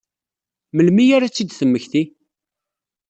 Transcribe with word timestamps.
Melmi 0.75 1.05
ara 1.15 1.25
ad 1.27 1.31
tt-id-temmekti? 1.33 2.03